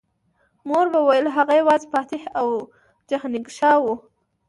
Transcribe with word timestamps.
مور 0.67 0.85
به 0.93 0.99
ویل 1.07 1.27
هغه 1.37 1.53
یوازې 1.61 1.87
فاتح 1.93 2.21
او 2.39 2.47
جهانګشا 3.09 3.73
و 3.81 3.85